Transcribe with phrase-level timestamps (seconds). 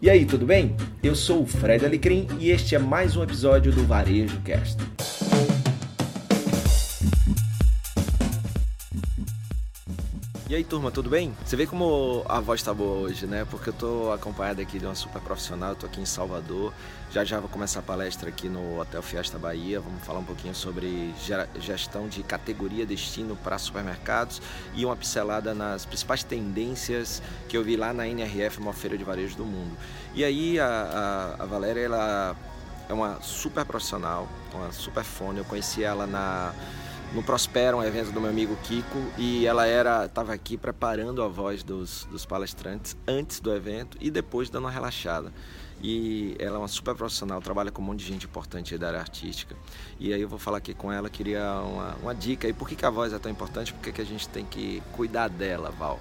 [0.00, 0.76] E aí, tudo bem?
[1.02, 4.76] Eu sou o Fred Alecrim e este é mais um episódio do Varejo Cast.
[10.56, 11.36] E aí, turma, tudo bem?
[11.44, 13.44] Você vê como a voz tá boa hoje, né?
[13.44, 16.72] Porque eu tô acompanhado aqui de uma super profissional, eu tô aqui em Salvador.
[17.12, 19.82] Já já vou começar a palestra aqui no Hotel Fiesta Bahia.
[19.82, 21.12] Vamos falar um pouquinho sobre
[21.60, 24.40] gestão de categoria destino para supermercados
[24.74, 29.04] e uma pincelada nas principais tendências que eu vi lá na NRF, uma feira de
[29.04, 29.76] varejo do mundo.
[30.14, 32.34] E aí a, a, a Valéria, ela
[32.88, 35.36] é uma super profissional, uma super fone.
[35.36, 36.54] Eu conheci ela na
[37.12, 41.28] no Prospera, um evento do meu amigo Kiko, e ela era estava aqui preparando a
[41.28, 45.32] voz dos, dos palestrantes antes do evento e depois dando uma relaxada.
[45.82, 49.00] E ela é uma super profissional, trabalha com um monte de gente importante da área
[49.00, 49.54] artística.
[50.00, 52.48] E aí eu vou falar aqui com ela, queria uma, uma dica.
[52.48, 53.72] E por que, que a voz é tão importante?
[53.72, 56.00] Por que, que a gente tem que cuidar dela, Val?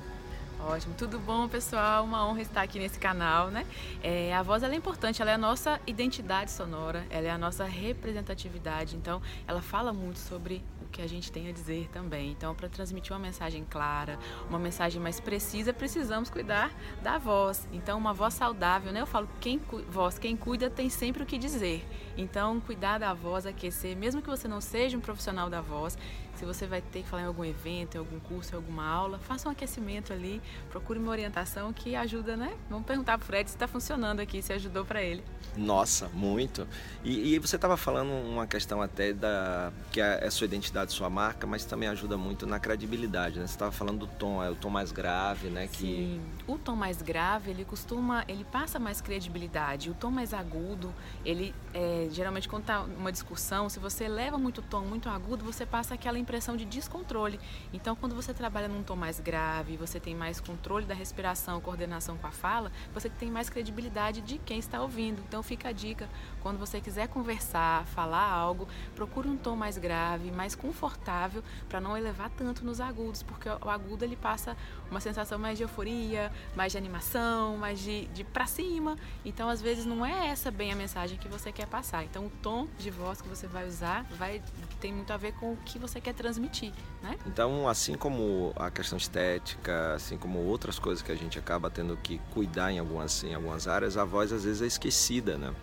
[0.68, 2.04] Ótimo, tudo bom, pessoal?
[2.04, 3.68] Uma honra estar aqui nesse canal, né?
[4.02, 7.38] É, a voz ela é importante, ela é a nossa identidade sonora, ela é a
[7.38, 8.96] nossa representatividade.
[8.96, 12.32] Então, ela fala muito sobre o que a gente tem a dizer também.
[12.32, 14.18] Então, para transmitir uma mensagem clara,
[14.50, 17.68] uma mensagem mais precisa, precisamos cuidar da voz.
[17.74, 19.02] Então, uma voz saudável, né?
[19.02, 21.86] Eu falo, quem voz, quem cuida tem sempre o que dizer.
[22.18, 25.98] Então, cuidar da voz, aquecer, mesmo que você não seja um profissional da voz,
[26.36, 29.18] se você vai ter que falar em algum evento, em algum curso, em alguma aula,
[29.20, 32.54] faça um aquecimento ali, procure uma orientação que ajuda, né?
[32.70, 35.24] Vamos perguntar pro Fred se está funcionando aqui, se ajudou para ele.
[35.56, 36.68] Nossa, muito.
[37.04, 41.10] E, e você estava falando uma questão até da que é a sua identidade, sua
[41.10, 43.48] marca, mas também ajuda muito na credibilidade, né?
[43.48, 45.68] Você estava falando do tom, é o tom mais grave, né?
[45.68, 45.78] Que...
[45.78, 46.22] Sim.
[46.48, 49.90] O tom mais grave, ele costuma, ele passa mais credibilidade.
[49.90, 54.62] O tom mais agudo, ele é, geralmente quando tá uma discussão, se você leva muito
[54.62, 57.40] tom, muito agudo, você passa aquela impressão de descontrole.
[57.74, 62.18] Então, quando você trabalha num tom mais grave, você tem mais controle da respiração, coordenação
[62.18, 65.22] com a fala, você tem mais credibilidade de quem está ouvindo.
[65.28, 66.10] Então, fica a dica,
[66.42, 71.96] quando você quiser conversar, falar algo, procure um tom mais grave, mais confortável, para não
[71.96, 74.58] elevar tanto nos agudos, porque o agudo ele passa
[74.90, 78.98] uma sensação mais de euforia, mais de animação, mais de, de para cima.
[79.24, 82.04] Então, às vezes, não é essa bem a mensagem que você quer passar.
[82.04, 84.42] Então, o tom de voz que você vai usar vai
[84.80, 87.18] tem muito a ver com o que você quer transmitir, né?
[87.26, 91.96] Então, assim como a questão estética, assim como outras coisas que a gente acaba tendo
[91.98, 95.54] que cuidar em algumas, em algumas áreas, a voz às vezes é esquecida, né?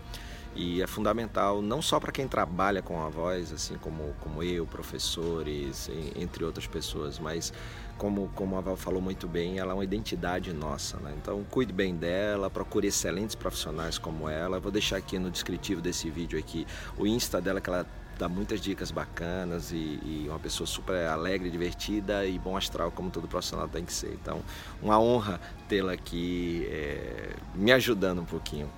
[0.54, 4.66] E é fundamental não só para quem trabalha com a voz, assim como, como eu,
[4.66, 7.52] professores, entre outras pessoas, mas
[7.96, 10.98] como, como a Val falou muito bem, ela é uma identidade nossa.
[10.98, 11.14] Né?
[11.20, 14.60] Então cuide bem dela, procure excelentes profissionais como ela.
[14.60, 16.66] Vou deixar aqui no descritivo desse vídeo aqui
[16.98, 17.86] o Insta dela, que ela
[18.18, 23.10] dá muitas dicas bacanas e, e, uma pessoa super alegre, divertida e bom astral, como
[23.10, 24.12] todo profissional tem que ser.
[24.20, 24.42] Então,
[24.82, 28.70] uma honra tê-la aqui é, me ajudando um pouquinho.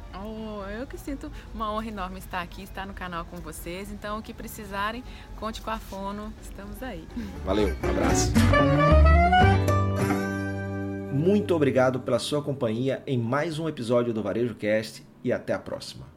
[0.85, 3.91] Eu que sinto uma honra enorme estar aqui, estar no canal com vocês.
[3.91, 5.03] Então, o que precisarem,
[5.37, 7.09] conte com a Fono, estamos aí.
[7.43, 8.31] Valeu, um abraço.
[11.11, 15.59] Muito obrigado pela sua companhia em mais um episódio do Varejo Cast e até a
[15.59, 16.14] próxima.